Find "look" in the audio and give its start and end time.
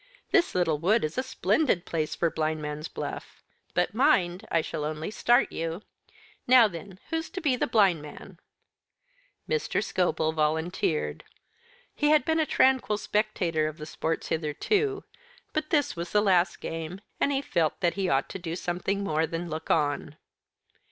19.51-19.69